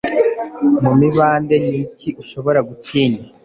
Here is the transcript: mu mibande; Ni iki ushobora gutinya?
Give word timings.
mu 0.83 0.91
mibande; 0.99 1.55
Ni 1.65 1.75
iki 1.83 2.09
ushobora 2.21 2.59
gutinya? 2.69 3.23